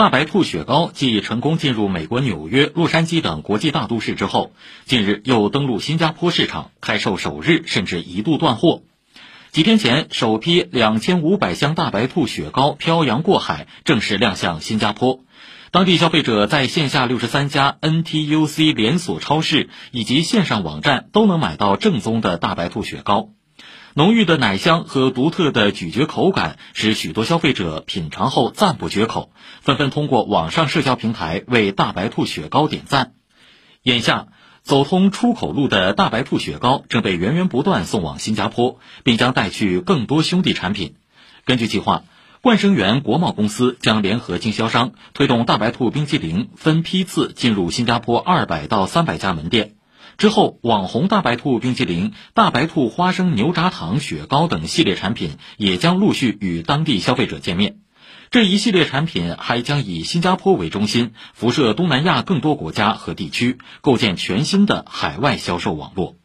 [0.00, 4.52] 大白兔雪糕继成功进入美国纽约、洛杉矶等国际大都市之后，
[4.86, 8.80] 近日又登陆新加坡市场，开售首日甚至一度断货。
[9.50, 15.20] 几天前，首批两千五百箱大白兔雪糕漂洋过海，正式亮相新加坡。
[15.70, 23.28] 当地消费者在线下六十三家 NTUC 连锁超市以及线上网站都能买到正宗的大白兔雪糕。
[23.94, 29.32] 浓郁的奶香和独特的咀嚼口感，使许多消费者品尝后赞不绝口，
[29.62, 33.14] 纷纷通过网上社交平台为大白兔雪糕点赞。
[33.82, 34.28] 眼下，
[34.62, 40.94] 走通出口路的大白兔雪糕正被源源不断送往新加坡，并将带去更多兄弟产品。
[41.44, 42.04] 根据计划，
[42.42, 49.79] 冠生园国贸公司将联合经销商推动大白兔冰淇淋分批次进入新加坡二百到三百家门店。
[50.18, 57.78] 之后，网红大白兔冰淇淋、大白兔花生牛轧糖雪糕等系列产品也将陆续与当地消费者见面。
[58.30, 66.19] 这一系列产品还将以新加坡为中心，辐射东南亚更多国家和地区，构建全新的海外销售网络。